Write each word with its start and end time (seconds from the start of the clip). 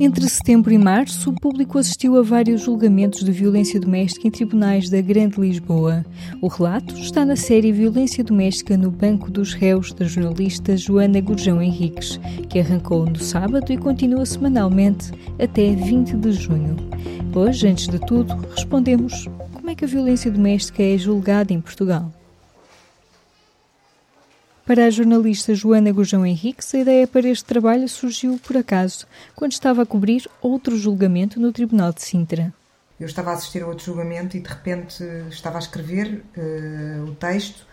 Entre 0.00 0.28
setembro 0.28 0.72
e 0.72 0.78
março, 0.78 1.28
o 1.28 1.34
público 1.34 1.76
assistiu 1.76 2.16
a 2.16 2.22
vários 2.22 2.62
julgamentos 2.62 3.24
de 3.24 3.32
violência 3.32 3.80
doméstica 3.80 4.28
em 4.28 4.30
tribunais 4.30 4.88
da 4.88 5.00
Grande 5.00 5.40
Lisboa. 5.40 6.06
O 6.40 6.46
relato 6.46 6.94
está 6.94 7.24
na 7.24 7.34
série 7.34 7.72
Violência 7.72 8.22
Doméstica 8.22 8.76
no 8.76 8.92
Banco 8.92 9.28
dos 9.28 9.54
Réus 9.54 9.92
da 9.92 10.04
jornalista 10.04 10.76
Joana 10.76 11.20
Gurjão 11.20 11.60
Henriques, 11.60 12.20
que 12.48 12.60
arrancou 12.60 13.06
no 13.06 13.18
sábado 13.18 13.72
e 13.72 13.76
continua 13.76 14.24
semanalmente 14.24 15.10
até 15.36 15.74
20 15.74 16.16
de 16.16 16.30
junho. 16.30 16.76
Hoje, 17.34 17.66
antes 17.66 17.88
de 17.88 17.98
tudo, 17.98 18.36
respondemos 18.54 19.26
como 19.52 19.68
é 19.68 19.74
que 19.74 19.84
a 19.84 19.88
violência 19.88 20.30
doméstica 20.30 20.80
é 20.80 20.96
julgada 20.96 21.52
em 21.52 21.60
Portugal. 21.60 22.12
Para 24.68 24.84
a 24.84 24.90
jornalista 24.90 25.54
Joana 25.54 25.90
Gurjão 25.90 26.26
Henriques, 26.26 26.74
a 26.74 26.78
ideia 26.80 27.06
para 27.06 27.26
este 27.26 27.42
trabalho 27.46 27.88
surgiu 27.88 28.38
por 28.46 28.54
acaso, 28.54 29.06
quando 29.34 29.52
estava 29.52 29.80
a 29.80 29.86
cobrir 29.86 30.28
outro 30.42 30.76
julgamento 30.76 31.40
no 31.40 31.50
Tribunal 31.50 31.90
de 31.90 32.02
Sintra. 32.02 32.52
Eu 33.00 33.06
estava 33.06 33.30
a 33.30 33.32
assistir 33.32 33.62
a 33.62 33.66
outro 33.66 33.86
julgamento 33.86 34.36
e 34.36 34.40
de 34.40 34.46
repente 34.46 35.02
estava 35.30 35.56
a 35.56 35.58
escrever 35.58 36.22
uh, 36.36 37.04
o 37.04 37.14
texto 37.14 37.66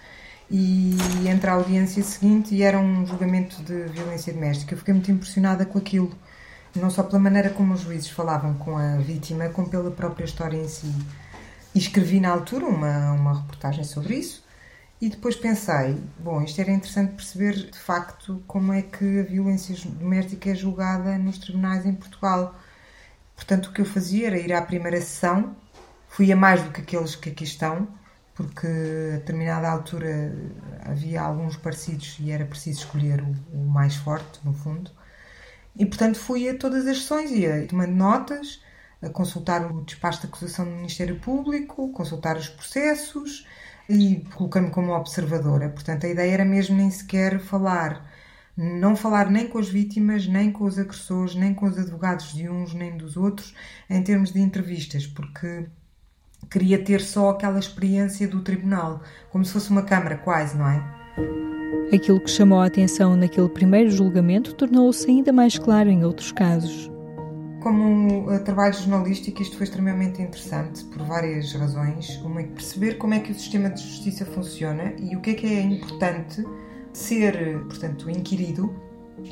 e 0.50 0.96
entra 1.30 1.52
a 1.52 1.56
audiência 1.56 2.02
seguinte 2.02 2.56
e 2.56 2.64
era 2.64 2.80
um 2.80 3.06
julgamento 3.06 3.62
de 3.64 3.88
violência 3.90 4.32
doméstica. 4.32 4.74
Eu 4.74 4.78
fiquei 4.78 4.94
muito 4.94 5.12
impressionada 5.12 5.66
com 5.66 5.78
aquilo, 5.78 6.16
não 6.74 6.90
só 6.90 7.04
pela 7.04 7.20
maneira 7.20 7.50
como 7.50 7.74
os 7.74 7.82
juízes 7.82 8.10
falavam 8.10 8.54
com 8.54 8.78
a 8.78 8.96
vítima, 9.00 9.50
como 9.50 9.70
pela 9.70 9.92
própria 9.92 10.24
história 10.24 10.56
em 10.56 10.70
si. 10.70 10.90
E 11.76 11.78
escrevi 11.78 12.22
na 12.22 12.30
altura 12.30 12.66
uma, 12.66 13.12
uma 13.12 13.42
reportagem 13.42 13.84
sobre 13.84 14.16
isso 14.16 14.45
e 15.02 15.10
depois 15.10 15.36
pensei, 15.36 16.02
bom, 16.20 16.42
isto 16.42 16.60
era 16.62 16.72
interessante 16.72 17.14
perceber 17.16 17.70
de 17.70 17.78
facto 17.78 18.42
como 18.48 18.72
é 18.72 18.82
que 18.82 19.20
a 19.20 19.24
violência 19.24 19.76
doméstica 19.90 20.50
é 20.50 20.56
julgada 20.56 21.18
nos 21.18 21.38
tribunais 21.38 21.86
em 21.86 21.94
Portugal. 21.94 22.56
Portanto, 23.36 23.68
o 23.68 23.74
que 23.74 23.82
eu 23.82 23.86
fazia 23.86 24.28
era 24.28 24.40
ir 24.40 24.54
à 24.54 24.62
primeira 24.62 25.00
sessão, 25.02 25.56
fui 26.08 26.32
a 26.32 26.36
mais 26.36 26.64
do 26.64 26.72
que 26.72 26.80
aqueles 26.80 27.16
que 27.16 27.30
aqui 27.30 27.44
estão, 27.44 27.88
porque 28.34 28.68
a 28.68 29.18
determinada 29.18 29.70
altura 29.70 30.34
havia 30.86 31.22
alguns 31.22 31.58
parecidos 31.58 32.18
e 32.20 32.32
era 32.32 32.46
preciso 32.46 32.80
escolher 32.80 33.22
o, 33.22 33.36
o 33.54 33.68
mais 33.68 33.96
forte, 33.96 34.40
no 34.46 34.54
fundo. 34.54 34.92
E 35.76 35.86
portanto 35.86 36.18
fui 36.18 36.48
a 36.48 36.58
todas 36.58 36.88
as 36.88 37.00
sessões, 37.00 37.32
ia 37.32 37.68
tomando 37.68 37.94
notas, 37.94 38.62
a 39.02 39.10
consultar 39.10 39.70
o 39.70 39.82
despacho 39.82 40.22
de 40.22 40.28
acusação 40.28 40.66
do 40.66 40.72
Ministério 40.72 41.20
Público, 41.20 41.92
consultar 41.92 42.38
os 42.38 42.48
processos 42.48 43.46
e 43.90 44.24
coloquei-me 44.34 44.70
como 44.70 44.94
observadora. 44.94 45.70
Portanto, 45.70 46.06
a 46.06 46.10
ideia 46.10 46.32
era 46.32 46.46
mesmo 46.46 46.76
nem 46.76 46.90
sequer 46.90 47.40
falar, 47.40 48.10
não 48.58 48.96
falar 48.96 49.30
nem 49.30 49.48
com 49.48 49.60
as 49.60 49.70
vítimas, 49.70 50.28
nem 50.28 50.52
com 50.52 50.66
os 50.66 50.80
agressores, 50.80 51.36
nem 51.36 51.54
com 51.54 51.66
os 51.66 51.78
advogados 51.78 52.34
de 52.34 52.50
uns 52.50 52.74
nem 52.74 52.98
dos 52.98 53.18
outros, 53.18 53.54
em 53.90 54.02
termos 54.02 54.32
de 54.32 54.40
entrevistas, 54.40 55.06
porque 55.06 55.68
queria 56.50 56.84
ter 56.84 57.02
só 57.02 57.30
aquela 57.30 57.60
experiência 57.60 58.28
do 58.28 58.42
tribunal, 58.42 59.02
como 59.32 59.44
se 59.44 59.54
fosse 59.54 59.70
uma 59.70 59.84
câmara 59.84 60.18
quase, 60.18 60.58
não 60.58 60.70
é? 60.70 60.96
Aquilo 61.94 62.20
que 62.20 62.30
chamou 62.30 62.60
a 62.60 62.66
atenção 62.66 63.16
naquele 63.16 63.50
primeiro 63.50 63.92
julgamento 63.92 64.54
tornou-se 64.54 65.10
ainda 65.10 65.32
mais 65.32 65.58
claro 65.58 65.90
em 65.90 66.04
outros 66.04 66.32
casos. 66.32 66.95
Como 67.66 68.32
uh, 68.32 68.40
trabalho 68.44 68.76
jornalístico, 68.76 69.42
isto 69.42 69.58
foi 69.58 69.64
extremamente 69.64 70.22
interessante 70.22 70.84
por 70.84 71.02
várias 71.02 71.52
razões. 71.54 72.16
Uma 72.18 72.42
é 72.42 72.44
perceber 72.44 73.00
como 73.00 73.16
é 73.16 73.20
que 73.20 73.32
o 73.32 73.34
sistema 73.34 73.72
de 73.72 73.82
justiça 73.82 74.24
funciona 74.24 74.94
e 75.00 75.16
o 75.16 75.20
que 75.20 75.32
é 75.32 75.34
que 75.34 75.48
é 75.48 75.62
importante 75.62 76.46
ser, 76.94 77.58
portanto, 77.62 78.08
inquirido 78.08 78.72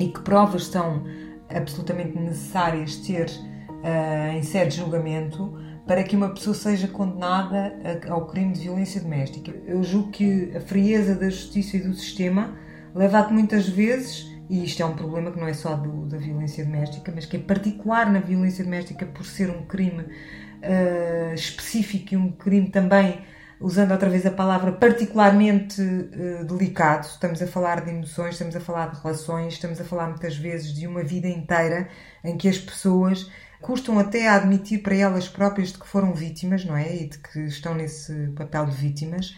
e 0.00 0.08
que 0.08 0.20
provas 0.22 0.66
são 0.66 1.04
absolutamente 1.48 2.18
necessárias 2.18 2.96
ter 2.96 3.30
uh, 3.30 4.36
em 4.36 4.42
sede 4.42 4.70
de 4.70 4.76
julgamento 4.78 5.56
para 5.86 6.02
que 6.02 6.16
uma 6.16 6.30
pessoa 6.30 6.54
seja 6.54 6.88
condenada 6.88 7.78
ao 8.08 8.26
crime 8.26 8.52
de 8.52 8.62
violência 8.62 9.00
doméstica. 9.00 9.54
Eu 9.64 9.84
julgo 9.84 10.10
que 10.10 10.50
a 10.56 10.60
frieza 10.60 11.14
da 11.14 11.30
justiça 11.30 11.76
e 11.76 11.82
do 11.82 11.94
sistema 11.94 12.58
leva 12.92 13.20
a 13.20 13.24
que 13.26 13.32
muitas 13.32 13.68
vezes 13.68 14.33
e 14.48 14.64
isto 14.64 14.82
é 14.82 14.86
um 14.86 14.94
problema 14.94 15.30
que 15.30 15.40
não 15.40 15.48
é 15.48 15.54
só 15.54 15.74
do, 15.74 16.06
da 16.06 16.18
violência 16.18 16.64
doméstica, 16.64 17.12
mas 17.14 17.26
que 17.26 17.36
é 17.36 17.40
particular 17.40 18.10
na 18.10 18.20
violência 18.20 18.64
doméstica 18.64 19.06
por 19.06 19.24
ser 19.24 19.50
um 19.50 19.64
crime 19.64 20.02
uh, 20.02 21.34
específico 21.34 22.14
e 22.14 22.16
um 22.16 22.30
crime 22.30 22.68
também, 22.68 23.22
usando 23.58 23.92
outra 23.92 24.10
vez 24.10 24.26
a 24.26 24.30
palavra, 24.30 24.72
particularmente 24.72 25.80
uh, 25.80 26.44
delicado. 26.44 27.06
Estamos 27.06 27.40
a 27.40 27.46
falar 27.46 27.84
de 27.84 27.90
emoções, 27.90 28.34
estamos 28.34 28.54
a 28.54 28.60
falar 28.60 28.90
de 28.90 29.00
relações, 29.00 29.54
estamos 29.54 29.80
a 29.80 29.84
falar 29.84 30.08
muitas 30.08 30.36
vezes 30.36 30.74
de 30.74 30.86
uma 30.86 31.02
vida 31.02 31.28
inteira 31.28 31.88
em 32.22 32.36
que 32.36 32.48
as 32.48 32.58
pessoas 32.58 33.30
custam 33.62 33.98
até 33.98 34.28
a 34.28 34.34
admitir 34.34 34.82
para 34.82 34.94
elas 34.94 35.26
próprias 35.26 35.72
de 35.72 35.78
que 35.78 35.86
foram 35.86 36.12
vítimas, 36.12 36.66
não 36.66 36.76
é? 36.76 36.94
E 36.94 37.08
de 37.08 37.18
que 37.18 37.40
estão 37.46 37.74
nesse 37.74 38.12
papel 38.36 38.66
de 38.66 38.76
vítimas 38.76 39.34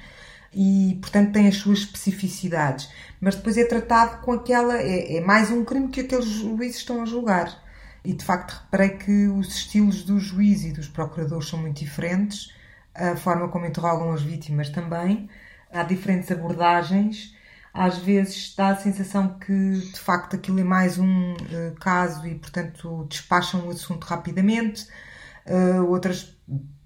e, 0.59 0.99
portanto, 1.03 1.33
tem 1.33 1.49
as 1.49 1.57
suas 1.57 1.81
especificidades. 1.81 2.89
Mas 3.21 3.35
depois 3.35 3.59
é 3.59 3.65
tratado 3.67 4.23
com 4.23 4.33
aquela. 4.33 4.79
É, 4.79 5.19
é 5.19 5.21
mais 5.21 5.51
um 5.51 5.63
crime 5.63 5.89
que 5.89 6.01
aqueles 6.01 6.25
juízes 6.25 6.79
estão 6.79 7.03
a 7.03 7.05
julgar. 7.05 7.63
E 8.03 8.15
de 8.15 8.25
facto 8.25 8.63
reparei 8.65 8.91
que 8.91 9.29
os 9.29 9.49
estilos 9.49 10.03
dos 10.03 10.23
juízes 10.23 10.71
e 10.71 10.73
dos 10.73 10.89
procuradores 10.89 11.47
são 11.47 11.59
muito 11.59 11.79
diferentes, 11.81 12.55
a 12.95 13.17
forma 13.17 13.49
como 13.49 13.67
interrogam 13.67 14.13
as 14.13 14.23
vítimas 14.23 14.71
também. 14.71 15.29
Há 15.71 15.83
diferentes 15.83 16.31
abordagens. 16.31 17.35
Às 17.75 17.99
vezes 17.99 18.55
dá 18.57 18.69
a 18.69 18.77
sensação 18.77 19.39
que 19.39 19.53
de 19.53 20.01
facto 20.01 20.37
aquilo 20.37 20.59
é 20.59 20.65
mais 20.65 20.97
um 20.97 21.35
uh, 21.35 21.75
caso 21.79 22.27
e, 22.27 22.35
portanto, 22.35 23.07
despacham 23.11 23.67
o 23.67 23.71
assunto 23.71 24.05
rapidamente. 24.05 24.87
Uh, 25.45 25.85
outras 25.91 26.35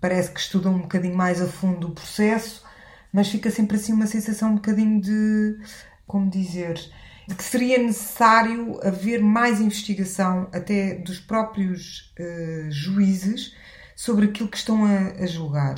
parece 0.01 0.33
que 0.33 0.41
estudam 0.41 0.75
um 0.75 0.81
bocadinho 0.81 1.17
mais 1.17 1.41
a 1.41 1.47
fundo 1.47 1.87
o 1.87 1.91
processo 1.93 2.69
mas 3.13 3.29
fica 3.29 3.51
sempre 3.51 3.77
assim 3.77 3.93
uma 3.93 4.07
sensação 4.07 4.51
um 4.51 4.55
bocadinho 4.57 5.01
de, 5.01 5.59
como 6.07 6.31
dizer, 6.31 6.81
de 7.27 7.35
que 7.35 7.45
seria 7.45 7.79
necessário 7.79 8.81
haver 8.83 9.23
mais 9.23 9.61
investigação 9.61 10.49
até 10.53 10.95
dos 10.95 11.21
próprios 11.21 12.13
uh, 12.19 12.71
juízes 12.71 13.55
sobre 13.95 14.27
aquilo 14.27 14.49
que 14.49 14.57
estão 14.57 14.85
a, 14.85 15.23
a, 15.23 15.27
julgar. 15.27 15.77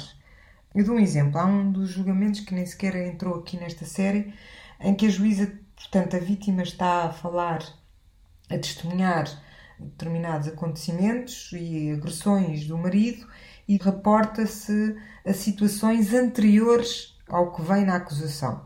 Eu 0.74 0.84
dou 0.84 0.94
um 0.94 1.00
exemplo. 1.00 1.38
Há 1.38 1.44
um 1.44 1.70
dos 1.70 1.90
julgamentos 1.90 2.40
que 2.40 2.54
nem 2.54 2.64
sequer 2.64 2.94
entrou 2.96 3.34
aqui 3.34 3.56
nesta 3.56 3.84
série, 3.84 4.32
em 4.80 4.94
que 4.94 5.06
a 5.06 5.10
juíza, 5.10 5.52
portanto, 5.74 6.16
a 6.16 6.18
vítima 6.18 6.62
está 6.62 7.04
a 7.04 7.12
falar, 7.12 7.62
a 8.48 8.56
testemunhar 8.56 9.26
determinados 9.78 10.48
acontecimentos 10.48 11.50
e 11.52 11.90
agressões 11.90 12.66
do 12.66 12.78
marido 12.78 13.26
e 13.68 13.76
reporta-se 13.76 14.96
a 15.26 15.32
situações 15.32 16.14
anteriores 16.14 17.11
ao 17.32 17.52
que 17.52 17.62
vem 17.62 17.84
na 17.84 17.96
acusação. 17.96 18.64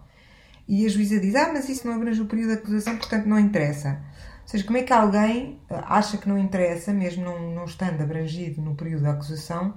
E 0.69 0.85
a 0.85 0.89
juíza 0.89 1.21
diz: 1.21 1.35
Ah, 1.35 1.51
mas 1.53 1.69
isso 1.69 1.87
não 1.87 1.95
abrange 1.95 2.21
o 2.21 2.27
período 2.27 2.53
de 2.53 2.59
acusação, 2.59 2.97
portanto 2.97 3.27
não 3.27 3.39
interessa. 3.39 4.01
Ou 4.43 4.49
seja, 4.49 4.65
como 4.65 4.79
é 4.79 4.83
que 4.83 4.93
alguém 4.93 5.61
eh, 5.71 5.83
acha 5.87 6.19
que 6.19 6.29
não 6.29 6.39
interessa, 6.39 6.93
mesmo 6.93 7.25
não, 7.25 7.51
não 7.53 7.65
estando 7.65 8.01
abrangido 8.03 8.61
no 8.63 8.75
período 8.75 9.03
da 9.03 9.13
acusação, 9.13 9.75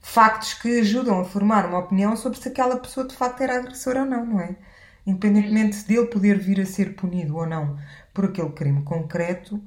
factos 0.00 0.54
que 0.54 0.80
ajudam 0.80 1.20
a 1.20 1.24
formar 1.24 1.66
uma 1.66 1.78
opinião 1.78 2.16
sobre 2.16 2.38
se 2.38 2.48
aquela 2.48 2.76
pessoa 2.76 3.06
de 3.06 3.14
facto 3.14 3.42
era 3.42 3.58
agressora 3.58 4.00
ou 4.00 4.06
não, 4.06 4.26
não 4.26 4.40
é? 4.40 4.56
Independentemente 5.06 5.84
dele 5.86 6.06
poder 6.06 6.38
vir 6.38 6.60
a 6.60 6.66
ser 6.66 6.94
punido 6.96 7.36
ou 7.36 7.46
não 7.46 7.78
por 8.12 8.26
aquele 8.26 8.50
crime 8.50 8.82
concreto, 8.82 9.62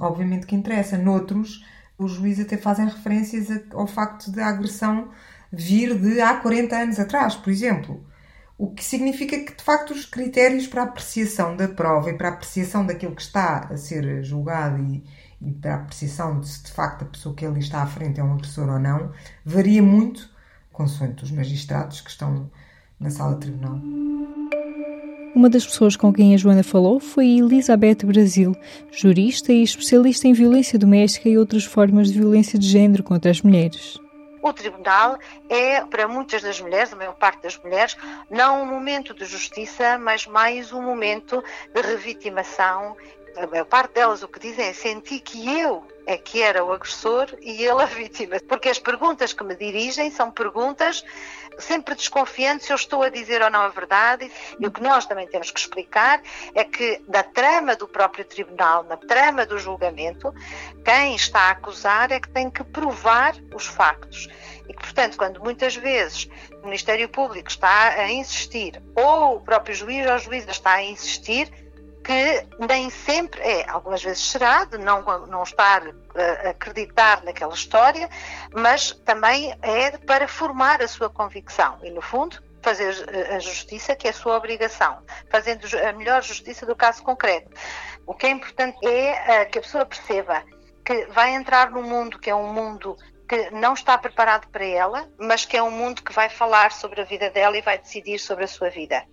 obviamente 0.00 0.46
que 0.46 0.56
interessa. 0.56 0.98
Noutros, 0.98 1.64
os 1.98 2.12
juízes 2.12 2.46
até 2.46 2.56
fazem 2.56 2.86
referências 2.86 3.48
ao 3.72 3.86
facto 3.86 4.30
da 4.32 4.46
agressão 4.46 5.10
vir 5.52 5.98
de 5.98 6.20
há 6.20 6.36
40 6.36 6.76
anos 6.76 6.98
atrás, 6.98 7.36
por 7.36 7.50
exemplo. 7.50 8.04
O 8.62 8.70
que 8.70 8.84
significa 8.84 9.36
que, 9.40 9.56
de 9.56 9.64
facto, 9.64 9.92
os 9.92 10.04
critérios 10.04 10.68
para 10.68 10.82
a 10.82 10.84
apreciação 10.84 11.56
da 11.56 11.66
prova 11.66 12.10
e 12.10 12.14
para 12.16 12.28
a 12.28 12.32
apreciação 12.32 12.86
daquilo 12.86 13.12
que 13.12 13.22
está 13.22 13.66
a 13.68 13.76
ser 13.76 14.22
julgado 14.22 14.80
e, 14.80 15.02
e 15.40 15.50
para 15.50 15.72
a 15.72 15.76
apreciação 15.78 16.38
de 16.38 16.48
se 16.48 16.62
de 16.62 16.70
facto 16.70 17.02
a 17.02 17.06
pessoa 17.06 17.34
que 17.34 17.44
ali 17.44 17.58
está 17.58 17.82
à 17.82 17.86
frente 17.88 18.20
é 18.20 18.22
um 18.22 18.34
agressor 18.34 18.68
ou 18.68 18.78
não, 18.78 19.10
varia 19.44 19.82
muito 19.82 20.30
consoante 20.70 21.24
os 21.24 21.32
magistrados 21.32 22.00
que 22.00 22.10
estão 22.10 22.48
na 23.00 23.10
sala 23.10 23.34
de 23.34 23.40
tribunal. 23.40 23.80
Uma 25.34 25.50
das 25.50 25.66
pessoas 25.66 25.96
com 25.96 26.12
quem 26.12 26.32
a 26.32 26.36
Joana 26.36 26.62
falou 26.62 27.00
foi 27.00 27.38
Elizabeth 27.38 28.06
Brasil, 28.06 28.54
jurista 28.92 29.52
e 29.52 29.64
especialista 29.64 30.28
em 30.28 30.34
violência 30.34 30.78
doméstica 30.78 31.28
e 31.28 31.36
outras 31.36 31.64
formas 31.64 32.12
de 32.12 32.20
violência 32.20 32.56
de 32.56 32.68
género 32.68 33.02
contra 33.02 33.28
as 33.28 33.42
mulheres. 33.42 34.01
O 34.42 34.52
tribunal 34.52 35.18
é, 35.48 35.82
para 35.82 36.08
muitas 36.08 36.42
das 36.42 36.60
mulheres, 36.60 36.92
a 36.92 36.96
maior 36.96 37.14
parte 37.14 37.42
das 37.42 37.56
mulheres, 37.56 37.96
não 38.28 38.62
um 38.62 38.66
momento 38.66 39.14
de 39.14 39.24
justiça, 39.24 39.96
mas 39.98 40.26
mais 40.26 40.72
um 40.72 40.82
momento 40.82 41.42
de 41.72 41.80
revitimação. 41.80 42.96
A 43.36 43.46
maior 43.46 43.64
parte 43.64 43.94
delas 43.94 44.22
o 44.22 44.28
que 44.28 44.40
dizem 44.40 44.66
é 44.66 44.72
sentir 44.72 45.20
que 45.20 45.48
eu 45.60 45.86
é 46.04 46.16
que 46.18 46.42
era 46.42 46.64
o 46.64 46.72
agressor 46.72 47.28
e 47.40 47.62
ele 47.62 47.80
a 47.82 47.86
vítima. 47.86 48.36
Porque 48.48 48.68
as 48.68 48.78
perguntas 48.78 49.32
que 49.32 49.44
me 49.44 49.54
dirigem 49.54 50.10
são 50.10 50.30
perguntas 50.30 51.04
sempre 51.58 51.94
desconfiando 51.94 52.62
se 52.62 52.72
eu 52.72 52.76
estou 52.76 53.02
a 53.02 53.08
dizer 53.08 53.42
ou 53.42 53.50
não 53.50 53.60
a 53.60 53.68
verdade. 53.68 54.30
E 54.58 54.66
o 54.66 54.70
que 54.70 54.82
nós 54.82 55.06
também 55.06 55.26
temos 55.26 55.50
que 55.50 55.58
explicar 55.58 56.22
é 56.54 56.64
que 56.64 57.02
na 57.08 57.22
trama 57.22 57.76
do 57.76 57.88
próprio 57.88 58.24
tribunal, 58.24 58.82
na 58.84 58.96
trama 58.96 59.46
do 59.46 59.58
julgamento, 59.58 60.32
quem 60.84 61.14
está 61.14 61.40
a 61.40 61.50
acusar 61.50 62.12
é 62.12 62.20
que 62.20 62.28
tem 62.28 62.50
que 62.50 62.64
provar 62.64 63.34
os 63.54 63.66
factos. 63.66 64.28
E 64.68 64.72
que, 64.72 64.82
portanto, 64.82 65.16
quando 65.16 65.40
muitas 65.40 65.74
vezes 65.74 66.28
o 66.62 66.66
Ministério 66.66 67.08
Público 67.08 67.48
está 67.48 67.88
a 67.90 68.10
insistir, 68.10 68.80
ou 68.94 69.36
o 69.36 69.40
próprio 69.40 69.74
juiz 69.74 70.08
ou 70.08 70.18
juíza 70.18 70.50
está 70.50 70.74
a 70.74 70.82
insistir, 70.82 71.50
que 72.04 72.46
nem 72.58 72.90
sempre 72.90 73.40
é, 73.40 73.68
algumas 73.68 74.02
vezes 74.02 74.22
será, 74.22 74.64
de 74.64 74.78
não, 74.78 75.02
não 75.26 75.42
estar 75.42 75.82
a 75.86 76.50
acreditar 76.50 77.22
naquela 77.22 77.54
história, 77.54 78.08
mas 78.52 78.92
também 79.04 79.56
é 79.62 79.96
para 79.98 80.26
formar 80.26 80.82
a 80.82 80.88
sua 80.88 81.08
convicção 81.08 81.78
e, 81.82 81.90
no 81.90 82.02
fundo, 82.02 82.42
fazer 82.62 82.94
a 83.30 83.38
justiça, 83.38 83.96
que 83.96 84.06
é 84.06 84.10
a 84.10 84.14
sua 84.14 84.36
obrigação, 84.36 85.02
fazendo 85.28 85.66
a 85.76 85.92
melhor 85.92 86.22
justiça 86.22 86.64
do 86.64 86.76
caso 86.76 87.02
concreto. 87.02 87.50
O 88.06 88.14
que 88.14 88.26
é 88.26 88.30
importante 88.30 88.78
é 88.86 89.40
eh, 89.40 89.44
que 89.46 89.58
a 89.58 89.62
pessoa 89.62 89.84
perceba 89.84 90.42
que 90.84 91.06
vai 91.06 91.34
entrar 91.34 91.70
num 91.70 91.82
mundo 91.82 92.18
que 92.18 92.30
é 92.30 92.34
um 92.34 92.52
mundo 92.52 92.96
que 93.28 93.50
não 93.50 93.74
está 93.74 93.96
preparado 93.96 94.48
para 94.48 94.64
ela, 94.64 95.08
mas 95.18 95.44
que 95.44 95.56
é 95.56 95.62
um 95.62 95.70
mundo 95.70 96.02
que 96.02 96.12
vai 96.12 96.28
falar 96.28 96.72
sobre 96.72 97.00
a 97.00 97.04
vida 97.04 97.30
dela 97.30 97.56
e 97.56 97.62
vai 97.62 97.78
decidir 97.78 98.18
sobre 98.18 98.44
a 98.44 98.48
sua 98.48 98.68
vida. 98.68 99.04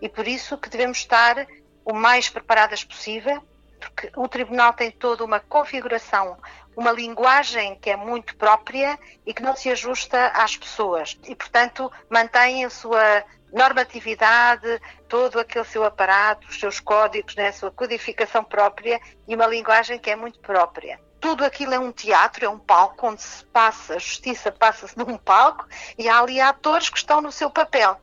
E 0.00 0.08
por 0.08 0.26
isso 0.26 0.58
que 0.58 0.68
devemos 0.68 0.98
estar 0.98 1.46
o 1.88 1.94
mais 1.94 2.28
preparadas 2.28 2.84
possível, 2.84 3.42
porque 3.80 4.12
o 4.14 4.28
tribunal 4.28 4.74
tem 4.74 4.90
toda 4.90 5.24
uma 5.24 5.40
configuração, 5.40 6.36
uma 6.76 6.92
linguagem 6.92 7.76
que 7.76 7.88
é 7.88 7.96
muito 7.96 8.36
própria 8.36 8.98
e 9.24 9.32
que 9.32 9.42
não 9.42 9.56
se 9.56 9.70
ajusta 9.70 10.26
às 10.28 10.54
pessoas. 10.54 11.18
E, 11.26 11.34
portanto, 11.34 11.90
mantém 12.10 12.62
a 12.66 12.68
sua 12.68 13.24
normatividade, 13.50 14.78
todo 15.08 15.40
aquele 15.40 15.64
seu 15.64 15.82
aparato, 15.82 16.46
os 16.48 16.60
seus 16.60 16.78
códigos, 16.78 17.34
né, 17.36 17.48
a 17.48 17.52
sua 17.54 17.70
codificação 17.70 18.44
própria 18.44 19.00
e 19.26 19.34
uma 19.34 19.46
linguagem 19.46 19.98
que 19.98 20.10
é 20.10 20.16
muito 20.16 20.38
própria. 20.40 21.00
Tudo 21.18 21.42
aquilo 21.42 21.72
é 21.72 21.78
um 21.78 21.90
teatro, 21.90 22.44
é 22.44 22.48
um 22.50 22.58
palco 22.58 23.08
onde 23.08 23.22
se 23.22 23.42
passa, 23.46 23.94
a 23.94 23.98
justiça 23.98 24.52
passa-se 24.52 24.96
num 24.98 25.16
palco 25.16 25.66
e 25.96 26.06
há 26.06 26.20
ali 26.20 26.38
atores 26.38 26.90
que 26.90 26.98
estão 26.98 27.22
no 27.22 27.32
seu 27.32 27.50
papel. 27.50 27.98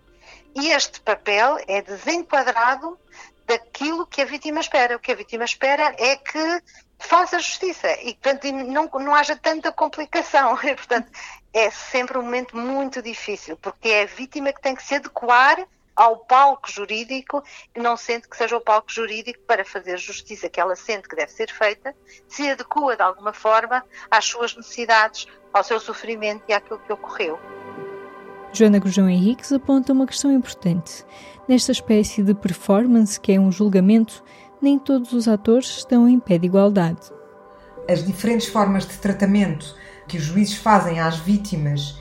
E 0.56 0.70
este 0.70 1.00
papel 1.02 1.58
é 1.68 1.82
desenquadrado 1.82 2.98
daquilo 3.46 4.06
que 4.08 4.22
a 4.22 4.26
vítima 4.26 4.60
espera. 4.60 4.96
O 4.96 5.00
que 5.00 5.12
a 5.12 5.16
vítima 5.16 5.46
espera 5.46 5.96
é 5.98 6.16
que 6.16 6.62
faça 6.98 7.40
justiça 7.40 7.92
e 8.02 8.14
portanto, 8.16 8.52
não, 8.52 8.90
não 9.00 9.16
haja 9.16 9.36
tanta 9.36 9.72
complicação. 9.72 10.58
E, 10.66 10.76
portanto, 10.76 11.12
é 11.54 11.70
sempre 11.70 12.18
um 12.18 12.24
momento 12.24 12.58
muito 12.58 13.02
difícil, 13.02 13.58
porque 13.58 13.90
é 13.90 14.04
a 14.04 14.06
vítima 14.06 14.52
que 14.52 14.62
tem 14.62 14.76
que 14.76 14.84
se 14.84 14.96
adequar 14.96 15.66
ao 15.96 16.18
palco 16.18 16.70
jurídico 16.70 17.42
não 17.76 17.96
sente 17.96 18.28
que 18.28 18.36
seja 18.36 18.58
o 18.58 18.62
palco 18.62 18.92
jurídico 18.92 19.40
para 19.48 19.64
fazer 19.64 19.98
justiça 19.98 20.50
que 20.50 20.60
ela 20.60 20.76
sente 20.76 21.08
que 21.08 21.16
deve 21.16 21.32
ser 21.32 21.50
feita, 21.50 21.96
se 22.28 22.50
adequa 22.50 22.98
de 22.98 23.02
alguma 23.02 23.32
forma 23.32 23.86
às 24.12 24.26
suas 24.26 24.56
necessidades, 24.56 25.26
ao 25.54 25.64
seu 25.64 25.80
sofrimento 25.80 26.44
e 26.50 26.54
àquilo 26.54 26.80
que 26.80 26.92
ocorreu. 26.92 27.40
Joana 28.56 28.80
Gurjão 28.80 29.10
Henriques 29.10 29.52
aponta 29.52 29.92
uma 29.92 30.07
questão 30.07 30.31
importante. 30.31 31.04
Nesta 31.46 31.74
espécie 31.74 32.24
de 32.24 32.34
performance 32.34 33.19
que 33.19 33.34
é 33.34 33.40
um 33.40 33.52
julgamento, 33.52 34.24
nem 34.62 34.80
todos 34.80 35.12
os 35.12 35.28
atores 35.28 35.68
estão 35.80 36.07
em 36.07 36.18
pé 36.22 36.38
de 36.38 36.46
igualdade. 36.46 37.12
As 37.90 38.06
diferentes 38.06 38.48
formas 38.48 38.88
de 38.88 38.98
tratamento 38.98 39.75
que 40.07 40.16
os 40.16 40.24
juízes 40.24 40.56
fazem 40.56 41.02
às 41.02 41.18
vítimas 41.18 42.00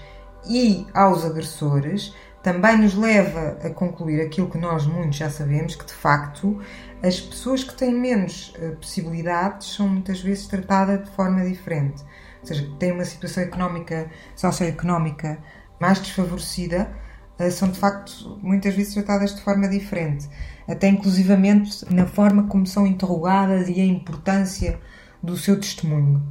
e 0.49 0.87
aos 0.95 1.25
agressores 1.25 2.15
também 2.41 2.79
nos 2.79 2.95
leva 2.95 3.59
a 3.65 3.71
concluir 3.71 4.21
aquilo 4.21 4.49
que 4.49 4.59
nós 4.59 4.87
muitos 4.87 5.17
já 5.17 5.31
sabemos, 5.31 5.75
que 5.75 5.87
de 5.87 5.95
facto 5.95 6.61
as 7.03 7.19
pessoas 7.19 7.65
que 7.65 7.75
têm 7.75 7.93
menos 7.93 8.55
eh, 8.61 8.71
possibilidades 8.81 9.75
são 9.75 9.89
muitas 9.89 10.21
vezes 10.21 10.47
tratadas 10.47 11.03
de 11.03 11.11
forma 11.17 11.43
diferente. 11.45 12.05
Ou 12.43 12.47
seja, 12.47 12.71
têm 12.79 12.93
uma 12.93 13.05
situação 13.05 13.43
económica, 13.43 14.09
socioeconómica 14.37 15.43
mais 15.81 15.99
desfavorecida 15.99 16.91
eh, 17.39 17.51
são 17.51 17.69
de 17.69 17.79
facto 17.79 18.39
muitas 18.43 18.75
vezes 18.75 18.95
tratadas 18.95 19.35
de 19.35 19.43
forma 19.43 19.69
diferente, 19.69 20.29
até 20.69 20.89
inclusivamente 20.89 21.85
na 21.93 22.07
forma 22.07 22.45
como 22.45 22.67
são 22.67 22.87
interrogadas 22.87 23.69
e 23.69 23.81
a 23.81 23.85
importância 23.85 24.79
do 25.23 25.37
seu 25.37 25.59
testemunho. 25.59 26.23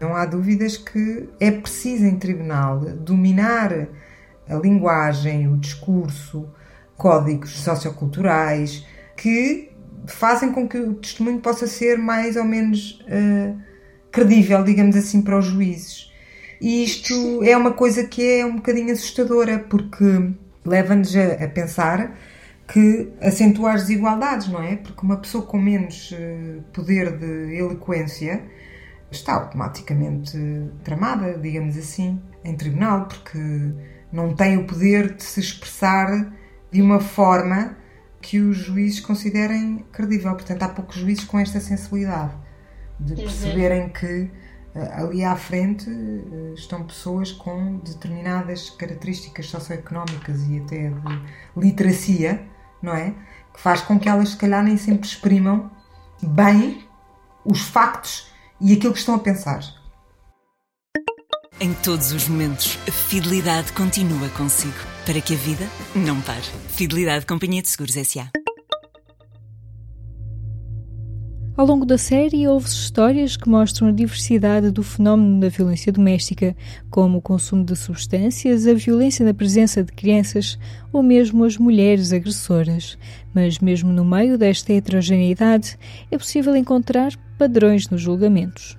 Não 0.00 0.14
há 0.14 0.24
dúvidas 0.24 0.76
que 0.76 1.28
é 1.40 1.50
preciso 1.50 2.04
em 2.04 2.18
tribunal 2.18 2.80
dominar 2.80 3.88
a 4.48 4.54
linguagem, 4.54 5.48
o 5.48 5.56
discurso, 5.56 6.48
códigos 6.96 7.50
socioculturais 7.60 8.86
que 9.16 9.70
fazem 10.06 10.52
com 10.52 10.68
que 10.68 10.78
o 10.78 10.94
testemunho 10.94 11.40
possa 11.40 11.66
ser 11.66 11.98
mais 11.98 12.36
ou 12.36 12.44
menos 12.44 13.00
uh, 13.02 13.58
credível, 14.10 14.64
digamos 14.64 14.96
assim, 14.96 15.22
para 15.22 15.38
os 15.38 15.46
juízes. 15.46 16.12
E 16.60 16.84
isto 16.84 17.42
é 17.44 17.56
uma 17.56 17.72
coisa 17.72 18.04
que 18.04 18.40
é 18.40 18.44
um 18.44 18.56
bocadinho 18.56 18.92
assustadora, 18.92 19.58
porque 19.58 20.32
leva-nos 20.64 21.14
a, 21.16 21.44
a, 21.44 21.48
pensar 21.48 22.16
que 22.66 23.12
acentua 23.20 23.72
as 23.72 23.82
desigualdades, 23.82 24.48
não 24.48 24.62
é? 24.62 24.76
Porque 24.76 25.04
uma 25.04 25.16
pessoa 25.16 25.44
com 25.44 25.58
menos 25.58 26.12
eh, 26.12 26.58
poder 26.72 27.16
de 27.16 27.56
eloquência 27.56 28.42
está 29.10 29.34
automaticamente 29.34 30.36
tramada, 30.84 31.38
digamos 31.38 31.78
assim, 31.78 32.20
em 32.44 32.54
tribunal, 32.54 33.06
porque 33.06 33.38
não 34.12 34.34
tem 34.34 34.58
o 34.58 34.66
poder 34.66 35.14
de 35.14 35.22
se 35.22 35.40
expressar 35.40 36.32
de 36.70 36.82
uma 36.82 37.00
forma 37.00 37.76
que 38.20 38.40
os 38.40 38.56
juízes 38.56 39.00
considerem 39.00 39.84
credível. 39.92 40.32
Portanto, 40.32 40.62
há 40.62 40.68
poucos 40.68 40.96
juízes 40.96 41.24
com 41.24 41.38
esta 41.38 41.60
sensibilidade 41.60 42.34
de 43.00 43.14
perceberem 43.14 43.88
que 43.90 44.06
eh, 44.06 44.30
ali 44.74 45.24
à 45.24 45.34
frente 45.36 45.88
eh, 45.90 46.54
estão 46.54 46.84
pessoas 46.84 47.32
com 47.32 47.78
determinadas 47.78 48.70
características 48.70 49.46
socioeconómicas 49.46 50.42
e 50.48 50.58
até 50.58 50.90
de 50.90 51.22
literacia, 51.56 52.46
não 52.82 52.92
é? 52.92 53.14
Que 53.52 53.60
faz 53.60 53.80
com 53.80 53.98
que 53.98 54.08
elas, 54.08 54.30
se 54.30 54.36
calhar, 54.36 54.62
nem 54.62 54.76
sempre 54.76 55.08
exprimam 55.08 55.70
bem 56.22 56.86
os 57.44 57.62
factos 57.62 58.30
e 58.60 58.72
aquilo 58.72 58.92
que 58.92 58.98
estão 58.98 59.14
a 59.14 59.18
pensar. 59.18 59.60
Em 61.60 61.74
todos 61.74 62.12
os 62.12 62.28
momentos, 62.28 62.78
a 62.86 62.92
fidelidade 62.92 63.72
continua 63.72 64.28
consigo, 64.30 64.78
para 65.04 65.20
que 65.20 65.34
a 65.34 65.36
vida 65.36 65.66
não 65.94 66.20
pare. 66.20 66.44
Fidelidade 66.68 67.26
Companhia 67.26 67.62
de 67.62 67.68
Seguros 67.68 67.96
S.A. 67.96 68.30
Ao 71.58 71.66
longo 71.66 71.84
da 71.84 71.98
série, 71.98 72.46
houve 72.46 72.68
histórias 72.68 73.36
que 73.36 73.48
mostram 73.48 73.88
a 73.88 73.90
diversidade 73.90 74.70
do 74.70 74.80
fenómeno 74.80 75.40
da 75.40 75.48
violência 75.48 75.90
doméstica, 75.90 76.54
como 76.88 77.18
o 77.18 77.20
consumo 77.20 77.64
de 77.64 77.74
substâncias, 77.74 78.64
a 78.64 78.74
violência 78.74 79.26
na 79.26 79.34
presença 79.34 79.82
de 79.82 79.90
crianças 79.90 80.56
ou 80.92 81.02
mesmo 81.02 81.42
as 81.42 81.56
mulheres 81.56 82.12
agressoras. 82.12 82.96
Mas, 83.34 83.58
mesmo 83.58 83.92
no 83.92 84.04
meio 84.04 84.38
desta 84.38 84.72
heterogeneidade, 84.72 85.76
é 86.12 86.16
possível 86.16 86.54
encontrar 86.54 87.10
padrões 87.36 87.88
nos 87.88 88.02
julgamentos. 88.02 88.78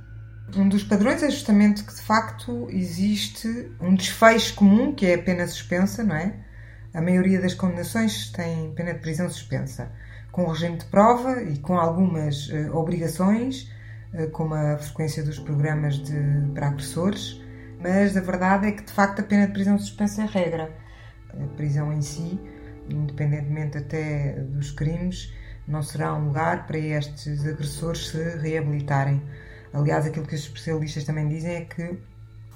Um 0.55 0.69
dos 0.69 0.81
padrões 0.81 1.21
é 1.21 1.29
justamente 1.29 1.83
que, 1.83 1.93
de 1.93 2.01
facto, 2.01 2.65
existe 2.69 3.73
um 3.81 3.93
desfecho 3.93 4.55
comum, 4.55 4.93
que 4.93 5.05
é 5.05 5.15
a 5.15 5.21
pena 5.21 5.45
suspensa, 5.47 6.01
não 6.01 6.15
é? 6.15 6.33
A 6.93 7.01
maioria 7.01 7.41
das 7.41 7.53
condenações 7.53 8.31
tem 8.31 8.71
pena 8.73 8.93
de 8.93 9.01
prisão 9.01 9.29
suspensa 9.29 9.91
com 10.31 10.47
regime 10.47 10.77
de 10.77 10.85
prova 10.85 11.41
e 11.41 11.57
com 11.59 11.77
algumas 11.77 12.49
uh, 12.49 12.75
obrigações, 12.75 13.71
uh, 14.13 14.29
como 14.31 14.53
a 14.53 14.77
frequência 14.77 15.23
dos 15.23 15.39
programas 15.39 15.97
de, 15.97 16.51
para 16.53 16.67
agressores, 16.67 17.41
mas 17.81 18.15
a 18.15 18.21
verdade 18.21 18.67
é 18.67 18.71
que 18.71 18.83
de 18.83 18.91
facto 18.91 19.21
a 19.21 19.23
pena 19.23 19.47
de 19.47 19.53
prisão 19.53 19.77
suspensa 19.77 20.23
é 20.23 20.25
regra. 20.25 20.71
A 21.33 21.47
prisão 21.55 21.93
em 21.93 22.01
si, 22.01 22.39
independentemente 22.89 23.77
até 23.77 24.33
dos 24.41 24.71
crimes, 24.71 25.33
não 25.67 25.83
será 25.83 26.13
um 26.15 26.25
lugar 26.25 26.65
para 26.65 26.77
estes 26.77 27.45
agressores 27.45 28.09
se 28.09 28.37
reabilitarem. 28.37 29.21
Aliás, 29.71 30.05
aquilo 30.05 30.25
que 30.25 30.35
os 30.35 30.41
especialistas 30.41 31.03
também 31.03 31.27
dizem 31.27 31.55
é 31.55 31.61
que 31.61 31.97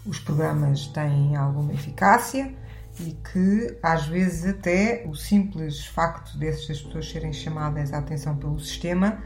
os 0.06 0.20
programas 0.20 0.88
têm 0.88 1.36
alguma 1.36 1.74
eficácia, 1.74 2.53
e 3.00 3.12
que 3.32 3.78
às 3.82 4.06
vezes 4.06 4.46
até 4.46 5.04
o 5.08 5.16
simples 5.16 5.86
facto 5.86 6.38
dessas 6.38 6.82
pessoas 6.82 7.10
serem 7.10 7.34
chamadas 7.34 7.92
à 7.92 7.98
atenção 7.98 8.38
pelo 8.38 8.60
sistema 8.60 9.18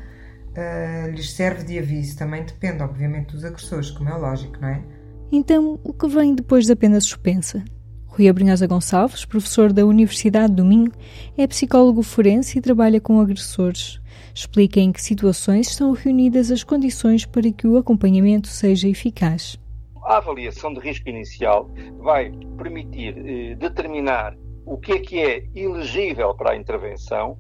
uh, 0.52 1.12
lhes 1.12 1.32
serve 1.32 1.64
de 1.64 1.78
aviso. 1.78 2.18
Também 2.18 2.44
depende, 2.44 2.82
obviamente, 2.82 3.34
dos 3.34 3.44
agressores, 3.44 3.92
como 3.92 4.10
é 4.10 4.16
lógico, 4.16 4.58
não 4.62 4.70
é? 4.70 4.84
Então, 5.32 5.80
o 5.84 5.92
que 5.92 6.08
vem 6.08 6.34
depois 6.34 6.66
da 6.66 6.76
pena 6.76 7.02
suspensa? 7.02 7.64
Rui 8.06 8.30
Abrinhosa 8.30 8.66
Gonçalves, 8.66 9.26
professor 9.26 9.74
da 9.74 9.86
Universidade 9.86 10.54
do 10.54 10.66
Minho, 10.66 10.92
é 11.38 11.46
psicólogo 11.46 12.02
forense 12.02 12.58
e 12.58 12.62
trabalha 12.62 13.02
com 13.02 13.20
agressores. 13.20 14.00
Explica 14.34 14.80
em 14.80 14.92
que 14.92 15.02
situações 15.02 15.68
estão 15.68 15.92
reunidas 15.92 16.50
as 16.50 16.64
condições 16.64 17.26
para 17.26 17.52
que 17.52 17.68
o 17.68 17.78
acompanhamento 17.78 18.48
seja 18.48 18.88
eficaz 18.88 19.60
a 20.08 20.18
avaliação 20.18 20.74
de 20.74 20.80
risco 20.80 21.10
inicial 21.10 21.70
vai 22.00 22.32
permitir 22.58 23.14
eh, 23.18 23.56
determinar 23.56 24.36
o 24.66 24.78
que 24.78 24.94
é 24.94 25.00
que 25.00 25.20
é 25.20 25.44
elegível 25.54 26.34
para 26.34 26.52
a 26.52 26.56
intervenção, 26.56 27.38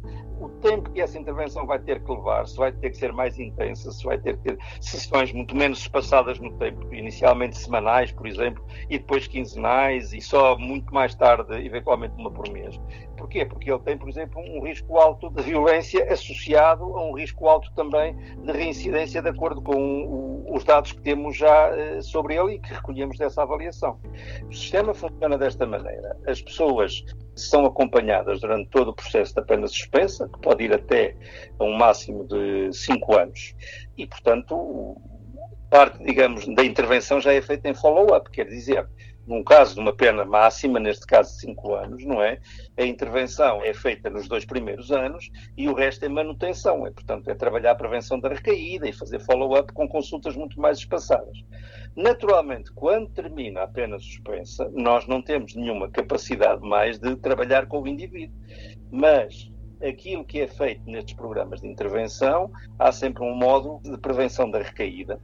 tempo 0.58 0.90
que 0.92 1.02
essa 1.02 1.18
intervenção 1.18 1.66
vai 1.66 1.80
ter 1.80 2.04
que 2.04 2.12
levar, 2.12 2.48
se 2.48 2.58
vai 2.58 2.72
ter 2.72 2.90
que 2.90 2.98
ser 2.98 3.12
mais 3.14 3.40
intensa, 3.40 3.92
se 3.92 4.04
vai 4.04 4.18
ter 4.18 4.38
que 4.38 4.44
ter 4.44 4.58
sessões 4.82 5.32
muito 5.32 5.56
menos 5.56 5.80
espaçadas 5.80 6.40
no 6.40 6.52
tempo, 6.58 6.94
inicialmente 6.94 7.58
semanais, 7.58 8.12
por 8.12 8.28
exemplo, 8.28 8.64
e 8.90 8.98
depois 8.98 9.28
quinzenais, 9.28 10.14
e 10.14 10.22
só 10.22 10.58
muito 10.58 10.94
mais 10.94 11.16
tarde, 11.16 11.54
eventualmente 11.66 12.16
uma 12.18 12.32
por 12.32 12.50
mês. 12.50 12.80
Porquê? 13.18 13.46
Porque 13.46 13.72
ele 13.72 13.80
tem, 13.80 13.98
por 13.98 14.08
exemplo, 14.08 14.40
um 14.42 14.64
risco 14.64 14.98
alto 14.98 15.30
de 15.30 15.42
violência 15.42 16.12
associado 16.12 16.84
a 16.84 17.04
um 17.04 17.14
risco 17.14 17.48
alto 17.48 17.72
também 17.74 18.16
de 18.16 18.52
reincidência, 18.52 19.22
de 19.22 19.30
acordo 19.30 19.62
com 19.62 20.46
os 20.50 20.64
dados 20.64 20.92
que 20.92 21.02
temos 21.02 21.36
já 21.36 21.70
eh, 21.76 22.02
sobre 22.02 22.36
ele 22.36 22.54
e 22.54 22.60
que 22.60 22.74
recolhemos 22.74 23.18
dessa 23.18 23.42
avaliação. 23.42 24.00
O 24.48 24.54
sistema 24.54 24.94
funciona 24.94 25.38
desta 25.38 25.66
maneira. 25.66 26.16
As 26.28 26.42
pessoas 26.42 27.04
são 27.42 27.66
acompanhadas 27.66 28.42
durante 28.42 28.70
todo 28.70 28.90
o 28.90 28.94
processo 28.94 29.36
da 29.36 29.42
pena 29.42 29.68
suspensa, 29.68 30.28
que 30.28 30.40
pode 30.40 30.64
ir 30.64 30.74
até 30.74 31.16
a 31.60 31.64
um 31.64 31.76
máximo 31.76 32.26
de 32.28 32.72
5 32.74 33.18
anos. 33.18 33.56
E, 33.98 34.06
portanto, 34.06 34.96
parte, 35.70 36.04
digamos, 36.04 36.48
da 36.56 36.64
intervenção 36.64 37.20
já 37.20 37.34
é 37.34 37.42
feita 37.42 37.70
em 37.70 37.74
follow-up, 37.74 38.30
quer 38.32 38.46
dizer, 38.46 38.88
num 39.28 39.44
caso 39.44 39.76
de 39.76 39.82
uma 39.82 39.94
pena 39.94 40.24
máxima, 40.24 40.80
neste 40.80 41.06
caso 41.06 41.34
de 41.34 41.42
5 41.42 41.74
anos, 41.76 42.06
não 42.06 42.22
é? 42.22 42.40
A 42.78 42.84
intervenção 42.84 43.62
é 43.64 43.74
feita 43.74 44.10
nos 44.10 44.28
dois 44.28 44.46
primeiros 44.46 44.92
anos 44.92 45.30
e 45.58 45.68
o 45.68 45.74
resto 45.74 46.06
é 46.06 46.10
manutenção, 46.10 46.88
é, 46.88 46.92
portanto, 46.92 47.30
é 47.30 47.36
trabalhar 47.36 47.72
a 47.72 47.76
prevenção 47.76 48.20
da 48.20 48.30
recaída 48.30 48.88
e 48.88 48.94
fazer 48.94 49.20
follow-up 49.20 49.74
com 49.74 49.88
consultas 49.88 50.36
muito 50.36 50.60
mais 50.60 50.78
espaçadas. 50.78 51.38
Naturalmente, 51.96 52.72
quando 52.72 53.10
termina 53.10 53.64
a 53.64 53.68
pena 53.68 54.00
suspensa, 54.00 54.70
nós 54.74 55.06
não 55.08 55.22
temos 55.22 55.56
nenhuma 55.56 55.90
capacidade 55.90 56.62
mais 56.62 56.98
de 56.98 57.16
trabalhar 57.18 57.68
com 57.68 57.82
o 57.82 57.88
indivíduo, 57.88 58.36
mas 58.90 59.52
aquilo 59.82 60.24
que 60.24 60.42
é 60.42 60.48
feito 60.48 60.82
nestes 60.86 61.14
programas 61.14 61.62
de 61.62 61.68
intervenção, 61.68 62.52
há 62.80 62.92
sempre 62.92 63.24
um 63.24 63.36
módulo 63.36 63.80
de 63.84 63.98
prevenção 63.98 64.50
da 64.50 64.60
recaída. 64.60 65.20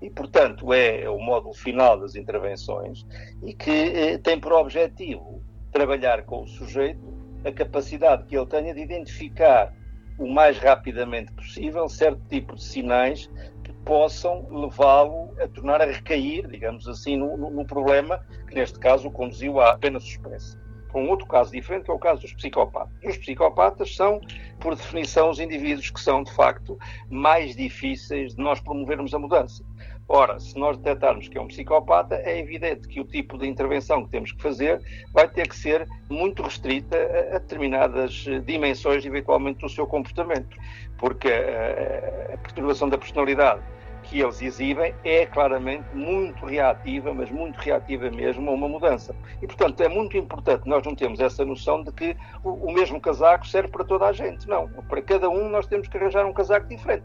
E, 0.00 0.10
portanto, 0.10 0.72
é 0.72 1.08
o 1.08 1.18
módulo 1.18 1.54
final 1.54 1.98
das 1.98 2.14
intervenções 2.14 3.06
e 3.42 3.52
que 3.52 3.70
eh, 3.70 4.18
tem 4.18 4.38
por 4.38 4.52
objetivo 4.52 5.42
trabalhar 5.72 6.24
com 6.24 6.42
o 6.42 6.48
sujeito 6.48 7.00
a 7.44 7.52
capacidade 7.52 8.24
que 8.24 8.36
ele 8.36 8.46
tenha 8.46 8.74
de 8.74 8.80
identificar 8.80 9.74
o 10.18 10.26
mais 10.26 10.58
rapidamente 10.58 11.32
possível 11.32 11.88
certo 11.88 12.20
tipo 12.28 12.56
de 12.56 12.64
sinais 12.64 13.30
que 13.62 13.72
possam 13.84 14.48
levá-lo 14.50 15.32
a 15.40 15.46
tornar 15.46 15.80
a 15.80 15.86
recair, 15.86 16.48
digamos 16.48 16.88
assim, 16.88 17.16
no, 17.16 17.36
no, 17.36 17.64
problema 17.64 18.18
que, 18.48 18.54
neste 18.54 18.78
caso, 18.78 19.08
o 19.08 19.12
conduziu 19.12 19.60
à 19.60 19.76
pena 19.78 20.00
suspensa 20.00 20.58
com 20.88 21.04
um 21.04 21.10
outro 21.10 21.26
caso 21.26 21.52
diferente, 21.52 21.84
que 21.84 21.90
é 21.90 21.94
o 21.94 21.98
caso 21.98 22.22
dos 22.22 22.32
psicopatas. 22.32 22.92
Os 23.04 23.16
psicopatas 23.16 23.94
são, 23.94 24.20
por 24.58 24.74
definição, 24.74 25.30
os 25.30 25.38
indivíduos 25.38 25.90
que 25.90 26.00
são, 26.00 26.22
de 26.22 26.32
facto, 26.32 26.78
mais 27.10 27.54
difíceis 27.54 28.34
de 28.34 28.42
nós 28.42 28.60
promovermos 28.60 29.14
a 29.14 29.18
mudança. 29.18 29.64
Ora, 30.10 30.40
se 30.40 30.58
nós 30.58 30.78
detectarmos 30.78 31.28
que 31.28 31.36
é 31.36 31.40
um 31.40 31.48
psicopata, 31.48 32.14
é 32.24 32.38
evidente 32.38 32.88
que 32.88 32.98
o 32.98 33.04
tipo 33.04 33.36
de 33.36 33.46
intervenção 33.46 34.04
que 34.04 34.10
temos 34.10 34.32
que 34.32 34.40
fazer 34.40 34.80
vai 35.12 35.28
ter 35.28 35.46
que 35.46 35.54
ser 35.54 35.86
muito 36.08 36.42
restrita 36.42 36.96
a 37.30 37.38
determinadas 37.38 38.24
dimensões, 38.46 39.04
eventualmente, 39.04 39.60
do 39.60 39.68
seu 39.68 39.86
comportamento, 39.86 40.56
porque 40.96 41.28
a 41.28 42.38
perturbação 42.38 42.88
da 42.88 42.96
personalidade 42.96 43.60
que 44.08 44.20
eles 44.20 44.40
exibem 44.40 44.94
é 45.04 45.26
claramente 45.26 45.84
muito 45.94 46.44
reativa, 46.46 47.12
mas 47.12 47.30
muito 47.30 47.56
reativa 47.58 48.10
mesmo 48.10 48.50
a 48.50 48.54
uma 48.54 48.68
mudança. 48.68 49.14
E, 49.42 49.46
portanto, 49.46 49.80
é 49.82 49.88
muito 49.88 50.16
importante 50.16 50.66
nós 50.66 50.84
não 50.84 50.94
temos 50.94 51.20
essa 51.20 51.44
noção 51.44 51.82
de 51.82 51.92
que 51.92 52.16
o, 52.42 52.50
o 52.50 52.72
mesmo 52.72 53.00
casaco 53.00 53.46
serve 53.46 53.68
para 53.68 53.84
toda 53.84 54.06
a 54.06 54.12
gente. 54.12 54.48
Não. 54.48 54.68
Para 54.88 55.02
cada 55.02 55.28
um 55.28 55.48
nós 55.48 55.66
temos 55.66 55.88
que 55.88 55.96
arranjar 55.96 56.26
um 56.26 56.32
casaco 56.32 56.68
diferente. 56.68 57.04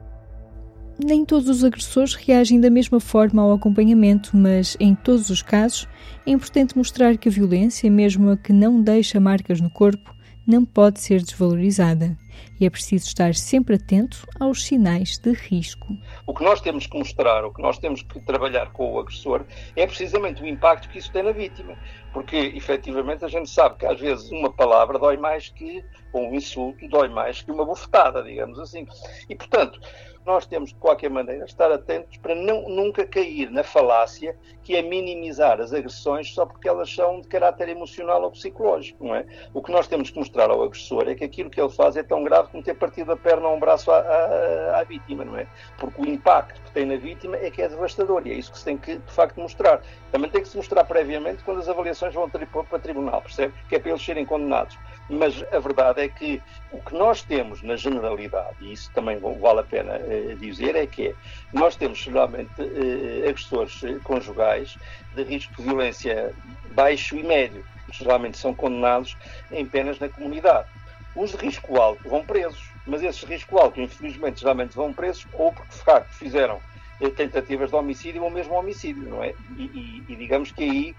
Nem 1.04 1.26
todos 1.26 1.50
os 1.50 1.64
agressores 1.64 2.14
reagem 2.14 2.62
da 2.62 2.70
mesma 2.70 3.00
forma 3.00 3.42
ao 3.42 3.54
acompanhamento, 3.54 4.38
mas 4.38 4.78
em 4.80 4.94
todos 4.94 5.30
os 5.30 5.42
casos 5.42 5.88
é 6.26 6.32
importante 6.32 6.78
mostrar 6.78 7.18
que 7.18 7.28
a 7.28 7.32
violência, 7.32 7.90
mesmo 7.90 8.30
a 8.30 8.38
que 8.38 8.54
não 8.54 8.80
deixa 8.80 9.20
marcas 9.20 9.60
no 9.60 9.72
corpo, 9.72 10.14
não 10.46 10.64
pode 10.64 11.00
ser 11.00 11.22
desvalorizada 11.22 12.16
e 12.60 12.66
é 12.66 12.70
preciso 12.70 13.08
estar 13.08 13.36
sempre 13.36 13.76
atento 13.76 14.26
aos 14.40 14.64
sinais 14.64 15.18
de 15.18 15.32
risco. 15.32 15.88
O 16.26 16.34
que 16.34 16.44
nós 16.44 16.62
temos 16.62 16.88
que 16.88 16.98
mostrar, 16.98 17.46
o 17.46 17.54
que 17.54 17.62
nós 17.62 17.78
temos 17.78 18.02
que 18.02 18.20
trabalhar 18.22 18.72
com 18.72 18.94
o 18.94 19.00
agressor 19.00 19.46
é 19.76 19.86
precisamente 19.86 20.42
o 20.42 20.48
impacto 20.48 20.90
que 20.90 21.00
isso 21.00 21.12
tem 21.12 21.24
na 21.24 21.32
vítima, 21.32 21.78
porque 22.12 22.36
efetivamente 22.56 23.26
a 23.26 23.28
gente 23.28 23.50
sabe 23.50 23.78
que 23.78 23.86
às 23.86 24.00
vezes 24.00 24.32
uma 24.32 24.52
palavra 24.52 25.00
dói 25.00 25.18
mais 25.18 25.50
que, 25.50 25.84
ou 26.12 26.30
um 26.30 26.36
insulto 26.36 26.88
dói 26.88 27.10
mais 27.10 27.42
que 27.42 27.52
uma 27.52 27.66
bofetada, 27.66 28.24
digamos 28.24 28.60
assim. 28.60 28.88
E 29.30 29.36
portanto, 29.36 29.80
nós 30.26 30.46
temos 30.46 30.70
de 30.70 30.76
qualquer 30.76 31.10
maneira 31.10 31.44
estar 31.46 31.72
atentos 31.72 32.18
para 32.18 32.34
não, 32.34 32.70
nunca 32.70 33.06
cair 33.06 33.50
na 33.50 33.64
falácia 33.64 34.38
que 34.64 34.76
é 34.76 34.82
minimizar 34.82 35.60
as 35.60 35.74
agressões 35.74 36.34
só 36.34 36.46
porque 36.46 36.68
elas 36.68 36.90
são 36.90 37.20
de 37.20 37.28
caráter 37.28 37.70
emocional 37.70 38.24
ou 38.24 38.32
psicológico, 38.32 39.06
não 39.06 39.16
é? 39.16 39.26
O 39.54 39.62
que 39.62 39.72
nós 39.72 39.88
temos 39.88 40.10
que 40.10 40.18
mostrar 40.18 40.50
ao 40.50 40.64
agressor 40.64 41.10
é 41.10 41.16
que 41.16 41.26
aquilo 41.26 41.50
que 41.50 41.60
ele 41.60 41.70
faz 41.70 41.98
é 41.98 42.04
tão 42.04 42.23
grave 42.24 42.50
como 42.50 42.64
ter 42.64 42.76
partido 42.76 43.12
a 43.12 43.18
perna 43.18 43.48
ou 43.48 43.56
um 43.56 43.60
braço 43.60 43.92
à, 43.92 43.98
à, 43.98 44.80
à, 44.80 44.84
vítima, 44.84 45.26
não 45.26 45.38
é? 45.38 45.48
Porque 45.78 46.02
o 46.02 46.06
impacto 46.06 46.62
que 46.62 46.72
tem 46.72 46.86
na 46.86 46.98
vítima 46.98 47.38
é 47.38 47.50
que 47.50 47.62
é 47.62 47.68
devastador 47.68 48.26
e 48.26 48.32
é 48.32 48.36
isso 48.36 48.52
que 48.52 48.60
se 48.60 48.66
tem 48.66 48.78
que, 48.78 48.98
de 48.98 49.12
facto, 49.12 49.40
mostrar. 49.40 49.82
Também 50.12 50.30
tem 50.30 50.42
que 50.42 50.48
se 50.48 50.58
mostrar 50.58 50.84
previamente 50.84 51.44
quando 51.44 51.60
as 51.60 51.70
avaliações 51.70 52.14
vão 52.14 52.30
para 52.30 52.80
tribunal, 52.80 53.22
percebe? 53.22 53.54
Que 53.68 53.76
é 53.76 53.80
para 53.80 53.92
eles 53.92 54.04
serem 54.04 54.26
condenados. 54.26 54.78
Mas 55.10 55.44
a 55.52 55.60
verdade 55.60 56.02
é 56.02 56.08
que 56.08 56.42
o 56.72 56.80
que 56.80 56.94
nós 56.94 57.22
temos 57.22 57.62
na 57.62 57.76
generalidade, 57.76 58.56
e 58.62 58.72
isso 58.72 58.92
também 58.94 59.20
vale 59.20 59.60
a 59.60 59.64
pena 59.64 59.96
eh, 59.96 60.36
dizer, 60.40 60.76
é 60.76 60.88
que 60.88 61.14
nós 61.52 61.76
temos 61.76 62.00
geralmente 62.00 62.52
eh, 62.60 63.28
agressores 63.28 63.82
conjugais 64.04 64.78
de 65.16 65.24
risco 65.24 65.56
de 65.58 65.64
violência 65.64 66.34
baixo 66.72 67.16
e 67.16 67.24
médio, 67.24 67.64
que 67.90 68.04
geralmente 68.04 68.38
são 68.38 68.54
condenados 68.54 69.18
em 69.52 69.66
penas 69.66 70.00
na 70.00 70.10
comunidade. 70.10 70.68
Os 71.16 71.32
de 71.32 71.38
risco 71.38 71.80
alto 71.80 72.08
vão 72.10 72.24
presos, 72.24 72.70
mas 72.88 73.04
esses 73.04 73.22
de 73.22 73.28
risco 73.28 73.58
alto, 73.58 73.80
infelizmente, 73.80 74.42
geralmente 74.42 74.76
vão 74.76 74.92
presos 74.92 75.28
ou 75.34 75.52
porque 75.52 75.72
de 75.72 75.84
facto 75.84 76.12
fizeram 76.14 76.60
eh, 77.00 77.10
tentativas 77.10 77.70
de 77.70 77.76
homicídio 77.76 78.24
ou 78.24 78.30
mesmo 78.30 78.54
homicídio, 78.54 79.04
não 79.04 79.24
é? 79.24 79.34
E, 79.58 79.64
e, 79.64 80.04
e 80.10 80.16
digamos 80.16 80.52
que 80.52 80.64
aí, 80.64 80.96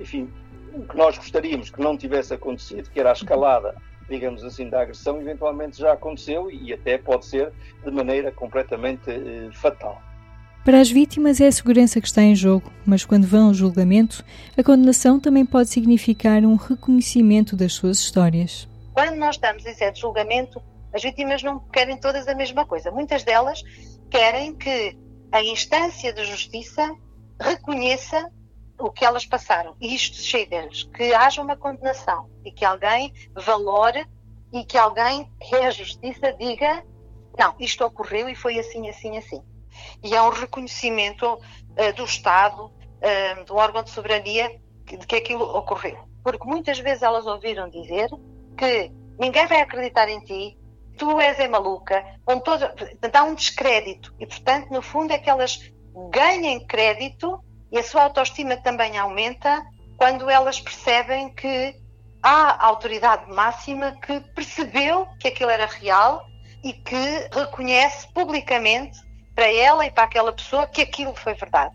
enfim, 0.00 0.28
o 0.72 0.82
que 0.84 0.96
nós 0.96 1.16
gostaríamos 1.16 1.70
que 1.70 1.80
não 1.80 1.96
tivesse 1.96 2.34
acontecido, 2.34 2.90
que 2.90 3.00
era 3.00 3.10
a 3.10 3.12
escalada, 3.12 3.74
digamos 4.08 4.44
assim, 4.44 4.68
da 4.68 4.82
agressão, 4.82 5.20
eventualmente 5.20 5.78
já 5.78 5.92
aconteceu 5.92 6.50
e 6.50 6.72
até 6.72 6.98
pode 6.98 7.24
ser 7.24 7.52
de 7.84 7.90
maneira 7.90 8.30
completamente 8.30 9.10
eh, 9.10 9.48
fatal. 9.52 10.02
Para 10.64 10.80
as 10.80 10.90
vítimas 10.90 11.40
é 11.40 11.46
a 11.46 11.52
segurança 11.52 12.00
que 12.00 12.06
está 12.06 12.22
em 12.22 12.34
jogo, 12.34 12.72
mas 12.86 13.04
quando 13.04 13.26
vão 13.26 13.48
ao 13.48 13.54
julgamento, 13.54 14.24
a 14.56 14.62
condenação 14.62 15.20
também 15.20 15.44
pode 15.44 15.68
significar 15.68 16.42
um 16.42 16.56
reconhecimento 16.56 17.54
das 17.54 17.74
suas 17.74 17.98
histórias. 17.98 18.66
Quando 18.94 19.16
nós 19.16 19.34
estamos 19.34 19.66
em 19.66 19.74
sede 19.74 19.96
de 19.96 20.00
julgamento, 20.00 20.62
as 20.94 21.02
vítimas 21.02 21.42
não 21.42 21.58
querem 21.58 21.98
todas 21.98 22.28
a 22.28 22.34
mesma 22.34 22.64
coisa. 22.64 22.90
Muitas 22.92 23.24
delas 23.24 23.60
querem 24.08 24.54
que 24.54 24.96
a 25.32 25.42
instância 25.42 26.12
de 26.12 26.24
justiça 26.24 26.94
reconheça 27.40 28.30
o 28.78 28.90
que 28.90 29.04
elas 29.04 29.26
passaram. 29.26 29.76
E 29.80 29.92
isto 29.94 30.16
chega-lhes, 30.16 30.84
que 30.84 31.12
haja 31.12 31.42
uma 31.42 31.56
condenação 31.56 32.30
e 32.44 32.52
que 32.52 32.64
alguém 32.64 33.12
valore 33.34 34.06
e 34.52 34.64
que 34.64 34.78
alguém, 34.78 35.28
que 35.40 35.56
é 35.56 35.66
a 35.66 35.70
justiça, 35.70 36.32
diga 36.32 36.84
não, 37.36 37.54
isto 37.58 37.84
ocorreu 37.84 38.28
e 38.28 38.34
foi 38.34 38.58
assim, 38.58 38.88
assim, 38.88 39.18
assim. 39.18 39.42
E 40.02 40.14
há 40.16 40.24
um 40.24 40.30
reconhecimento 40.30 41.26
uh, 41.26 41.92
do 41.96 42.04
Estado, 42.04 42.66
uh, 42.66 43.44
do 43.44 43.56
órgão 43.56 43.82
de 43.82 43.90
soberania, 43.90 44.48
de 44.84 45.04
que 45.04 45.16
aquilo 45.16 45.44
ocorreu. 45.44 45.98
Porque 46.22 46.46
muitas 46.46 46.78
vezes 46.78 47.02
elas 47.02 47.26
ouviram 47.26 47.68
dizer 47.68 48.08
que 48.56 48.90
ninguém 49.18 49.46
vai 49.46 49.60
acreditar 49.60 50.08
em 50.08 50.20
ti, 50.20 50.58
tu 50.98 51.20
és 51.20 51.38
a 51.40 51.48
maluca, 51.48 52.04
todo, 52.44 52.70
dá 53.10 53.24
um 53.24 53.34
descrédito. 53.34 54.14
E, 54.18 54.26
portanto, 54.26 54.70
no 54.70 54.82
fundo, 54.82 55.12
é 55.12 55.18
que 55.18 55.30
elas 55.30 55.72
ganhem 56.10 56.66
crédito 56.66 57.42
e 57.70 57.78
a 57.78 57.82
sua 57.82 58.04
autoestima 58.04 58.56
também 58.56 58.96
aumenta 58.96 59.64
quando 59.96 60.28
elas 60.28 60.60
percebem 60.60 61.32
que 61.34 61.74
há 62.22 62.66
autoridade 62.66 63.30
máxima 63.30 63.96
que 64.00 64.20
percebeu 64.34 65.06
que 65.20 65.28
aquilo 65.28 65.50
era 65.50 65.66
real 65.66 66.24
e 66.62 66.72
que 66.72 67.28
reconhece 67.32 68.08
publicamente 68.12 68.98
para 69.34 69.52
ela 69.52 69.84
e 69.84 69.90
para 69.90 70.04
aquela 70.04 70.32
pessoa 70.32 70.66
que 70.66 70.80
aquilo 70.80 71.14
foi 71.14 71.34
verdade. 71.34 71.74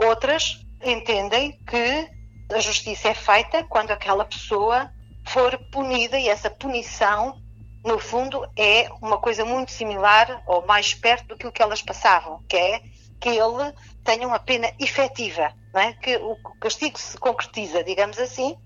Outras 0.00 0.64
entendem 0.84 1.58
que 1.66 2.08
a 2.54 2.60
justiça 2.60 3.08
é 3.08 3.14
feita 3.14 3.64
quando 3.64 3.90
aquela 3.90 4.24
pessoa 4.24 4.90
for 5.28 5.58
punida 5.70 6.18
e 6.18 6.28
essa 6.28 6.50
punição, 6.50 7.40
no 7.84 7.98
fundo, 7.98 8.48
é 8.56 8.88
uma 9.00 9.18
coisa 9.18 9.44
muito 9.44 9.70
similar 9.70 10.42
ou 10.46 10.66
mais 10.66 10.94
perto 10.94 11.36
do 11.36 11.52
que 11.52 11.62
elas 11.62 11.82
passavam, 11.82 12.42
que 12.48 12.56
é 12.56 12.82
que 13.20 13.28
ele 13.28 13.72
tenha 14.04 14.26
uma 14.26 14.38
pena 14.38 14.72
efetiva, 14.78 15.52
não 15.72 15.80
é? 15.80 15.92
que 15.92 16.16
o 16.16 16.36
castigo 16.60 16.98
se 16.98 17.18
concretiza, 17.18 17.82
digamos 17.82 18.18
assim, 18.18 18.56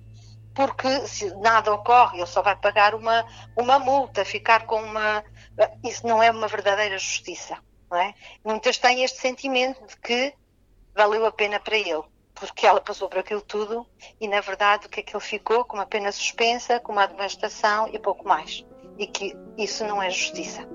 porque 0.55 1.07
se 1.07 1.35
nada 1.37 1.73
ocorre, 1.73 2.19
ele 2.19 2.27
só 2.27 2.43
vai 2.43 2.55
pagar 2.57 2.95
uma, 2.95 3.25
uma 3.57 3.79
multa, 3.79 4.25
ficar 4.25 4.67
com 4.67 4.83
uma. 4.83 5.25
Isso 5.83 6.07
não 6.07 6.23
é 6.23 6.31
uma 6.31 6.47
verdadeira 6.47 6.99
justiça. 6.99 7.57
Não 7.91 7.99
é? 7.99 8.15
Muitas 8.45 8.79
têm 8.79 9.03
este 9.03 9.19
sentimento 9.19 9.87
de 9.87 9.97
que 9.97 10.35
valeu 10.95 11.25
a 11.27 11.33
pena 11.33 11.59
para 11.59 11.77
ele, 11.77 12.03
porque 12.43 12.67
ela 12.67 12.81
passou 12.81 13.09
por 13.09 13.21
aquilo 13.21 13.41
tudo 13.41 13.87
e, 14.21 14.27
na 14.27 14.41
verdade, 14.41 14.87
o 14.87 14.89
que 14.89 14.99
é 14.99 15.03
que 15.05 15.15
ele 15.15 15.23
ficou? 15.23 15.65
Com 15.65 15.77
uma 15.77 15.87
pena 15.87 16.11
suspensa, 16.11 16.81
com 16.81 16.91
uma 16.91 17.07
devastação 17.07 17.89
e 17.93 18.01
pouco 18.01 18.27
mais. 18.27 18.65
E 18.99 19.07
que 19.07 19.37
isso 19.57 19.85
não 19.85 20.03
é 20.03 20.11
justiça. 20.11 20.67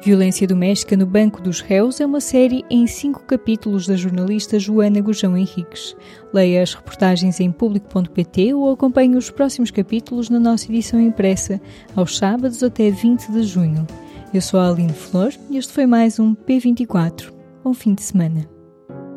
Violência 0.00 0.46
Doméstica 0.46 0.96
no 0.96 1.06
Banco 1.06 1.42
dos 1.42 1.60
Réus 1.60 2.00
é 2.00 2.06
uma 2.06 2.20
série 2.20 2.64
em 2.70 2.86
cinco 2.86 3.24
capítulos 3.24 3.88
da 3.88 3.96
jornalista 3.96 4.60
Joana 4.60 5.00
Gujão 5.00 5.36
Henriques. 5.36 5.96
Leia 6.32 6.62
as 6.62 6.72
reportagens 6.72 7.40
em 7.40 7.50
público.pt 7.50 8.54
ou 8.54 8.70
acompanhe 8.70 9.16
os 9.16 9.28
próximos 9.28 9.72
capítulos 9.72 10.30
na 10.30 10.38
nossa 10.38 10.66
edição 10.66 11.00
impressa, 11.00 11.60
aos 11.96 12.16
sábados 12.16 12.62
até 12.62 12.90
20 12.90 13.32
de 13.32 13.42
junho. 13.42 13.84
Eu 14.32 14.40
sou 14.40 14.60
a 14.60 14.68
Aline 14.68 14.92
Flor 14.92 15.32
e 15.50 15.56
este 15.56 15.72
foi 15.72 15.86
mais 15.86 16.20
um 16.20 16.36
P24. 16.36 17.32
Bom 17.64 17.74
fim 17.74 17.94
de 17.94 18.02
semana. 18.02 18.55